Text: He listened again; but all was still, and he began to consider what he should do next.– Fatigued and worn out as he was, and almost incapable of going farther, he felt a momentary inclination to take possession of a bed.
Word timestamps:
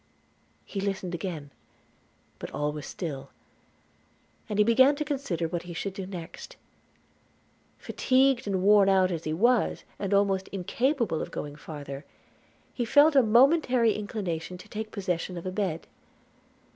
He 0.65 0.81
listened 0.81 1.13
again; 1.13 1.51
but 2.39 2.49
all 2.49 2.71
was 2.71 2.87
still, 2.87 3.29
and 4.49 4.57
he 4.57 4.63
began 4.65 4.95
to 4.95 5.05
consider 5.05 5.47
what 5.47 5.61
he 5.61 5.75
should 5.75 5.93
do 5.93 6.07
next.– 6.07 6.55
Fatigued 7.77 8.47
and 8.47 8.63
worn 8.63 8.89
out 8.89 9.11
as 9.11 9.25
he 9.25 9.31
was, 9.33 9.83
and 9.99 10.11
almost 10.11 10.47
incapable 10.47 11.21
of 11.21 11.29
going 11.29 11.55
farther, 11.55 12.03
he 12.73 12.83
felt 12.83 13.15
a 13.15 13.21
momentary 13.21 13.93
inclination 13.93 14.57
to 14.57 14.67
take 14.67 14.89
possession 14.89 15.37
of 15.37 15.45
a 15.45 15.51
bed. 15.51 15.85